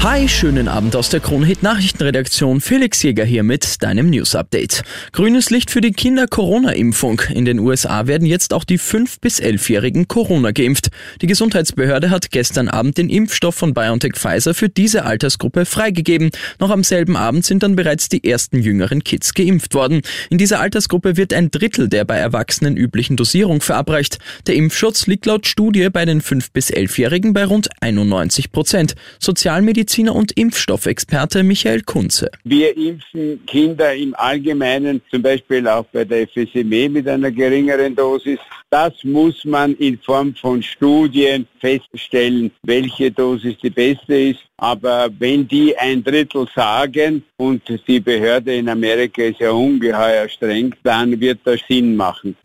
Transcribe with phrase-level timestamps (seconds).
[0.00, 2.60] Hi, schönen Abend aus der Kronhit Nachrichtenredaktion.
[2.60, 4.84] Felix Jäger hier mit deinem News Update.
[5.10, 7.20] Grünes Licht für die Kinder-Corona-Impfung.
[7.34, 10.90] In den USA werden jetzt auch die 5- bis 11-Jährigen Corona geimpft.
[11.20, 16.30] Die Gesundheitsbehörde hat gestern Abend den Impfstoff von BioNTech Pfizer für diese Altersgruppe freigegeben.
[16.60, 20.02] Noch am selben Abend sind dann bereits die ersten jüngeren Kids geimpft worden.
[20.30, 24.18] In dieser Altersgruppe wird ein Drittel der bei Erwachsenen üblichen Dosierung verabreicht.
[24.46, 28.94] Der Impfschutz liegt laut Studie bei den 5- bis 11-Jährigen bei rund 91 Prozent.
[29.18, 32.30] Sozialmedizin Mediziner und Impfstoffexperte Michael Kunze.
[32.44, 38.38] Wir impfen Kinder im Allgemeinen, zum Beispiel auch bei der FSME mit einer geringeren Dosis.
[38.68, 44.40] Das muss man in Form von Studien feststellen, welche Dosis die beste ist.
[44.58, 50.74] Aber wenn die ein Drittel sagen und die Behörde in Amerika ist ja ungeheuer streng,
[50.82, 52.36] dann wird das Sinn machen.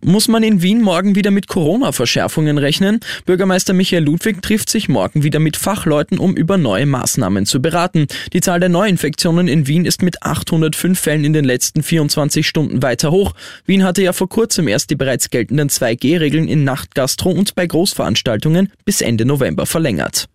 [0.00, 3.00] Muss man in Wien morgen wieder mit Corona-Verschärfungen rechnen?
[3.26, 8.06] Bürgermeister Michael Ludwig trifft sich morgen wieder mit Fachleuten, um über neue Maßnahmen zu beraten.
[8.32, 12.82] Die Zahl der Neuinfektionen in Wien ist mit 805 Fällen in den letzten 24 Stunden
[12.82, 13.34] weiter hoch.
[13.66, 18.72] Wien hatte ja vor kurzem erst die bereits geltenden 2G-Regeln in Nachtgastro und bei Großveranstaltungen
[18.84, 20.28] bis Ende November verlängert.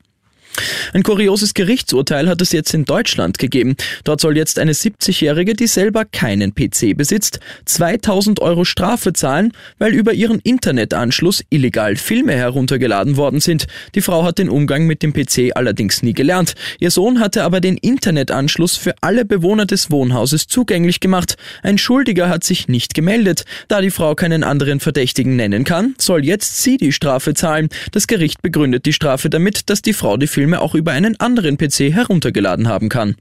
[0.93, 3.75] Ein kurioses Gerichtsurteil hat es jetzt in Deutschland gegeben.
[4.03, 9.93] Dort soll jetzt eine 70-Jährige, die selber keinen PC besitzt, 2000 Euro Strafe zahlen, weil
[9.93, 13.65] über ihren Internetanschluss illegal Filme heruntergeladen worden sind.
[13.95, 16.53] Die Frau hat den Umgang mit dem PC allerdings nie gelernt.
[16.79, 21.35] Ihr Sohn hatte aber den Internetanschluss für alle Bewohner des Wohnhauses zugänglich gemacht.
[21.63, 23.45] Ein Schuldiger hat sich nicht gemeldet.
[23.67, 27.69] Da die Frau keinen anderen Verdächtigen nennen kann, soll jetzt sie die Strafe zahlen.
[27.91, 31.17] Das Gericht begründet die Strafe damit, dass die Frau die Filme Filme auch über einen
[31.22, 33.16] anderen PC heruntergeladen haben kann.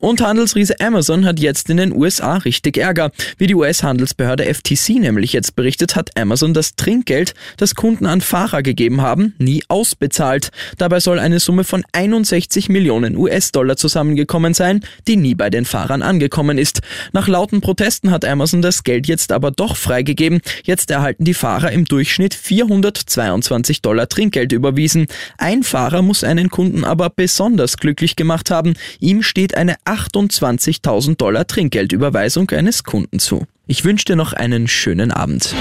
[0.00, 3.10] Und Handelsriese Amazon hat jetzt in den USA richtig Ärger.
[3.36, 8.62] Wie die US-Handelsbehörde FTC nämlich jetzt berichtet, hat Amazon das Trinkgeld, das Kunden an Fahrer
[8.62, 10.50] gegeben haben, nie ausbezahlt.
[10.78, 16.02] Dabei soll eine Summe von 61 Millionen US-Dollar zusammengekommen sein, die nie bei den Fahrern
[16.02, 16.80] angekommen ist.
[17.12, 20.40] Nach lauten Protesten hat Amazon das Geld jetzt aber doch freigegeben.
[20.64, 25.06] Jetzt erhalten die Fahrer im Durchschnitt 422 Dollar Trinkgeld überwiesen.
[25.36, 28.74] Ein Fahrer muss einen Kunden aber besonders glücklich gemacht haben.
[29.00, 33.46] Ihm steht eine 28.000 Dollar Trinkgeldüberweisung eines Kunden zu.
[33.66, 35.54] Ich wünsche dir noch einen schönen Abend.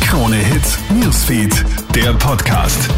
[0.00, 2.88] Krone Hits, Newsfeed, der Podcast.